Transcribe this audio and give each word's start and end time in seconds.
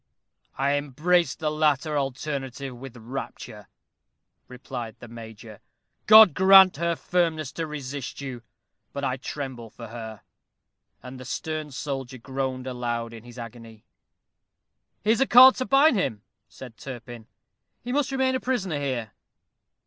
"I 0.57 0.71
embrace 0.71 1.35
the 1.35 1.51
latter 1.51 1.95
alternative 1.95 2.75
with 2.75 2.97
rapture," 2.97 3.67
replied 4.47 4.95
the 4.97 5.07
Major 5.07 5.59
"God 6.07 6.33
grant 6.33 6.77
her 6.77 6.95
firmness 6.95 7.51
to 7.51 7.67
resist 7.67 8.19
you. 8.19 8.41
But 8.93 9.03
I 9.03 9.17
tremble 9.17 9.69
for 9.69 9.89
her." 9.89 10.23
And 11.03 11.19
the 11.19 11.23
stern 11.25 11.69
soldier 11.69 12.17
groaned 12.17 12.65
aloud 12.65 13.13
in 13.13 13.23
his 13.25 13.37
agony. 13.37 13.85
"Here 15.03 15.13
is 15.13 15.21
a 15.21 15.27
cord 15.27 15.53
to 15.57 15.67
bind 15.67 15.97
him," 15.97 16.23
said 16.49 16.77
Turpin; 16.77 17.27
"he 17.83 17.91
must 17.91 18.11
remain 18.11 18.33
a 18.33 18.39
prisoner 18.39 18.79
here." 18.79 19.11